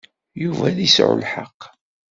[0.43, 1.61] Yuba ad yesɛu lḥeqq.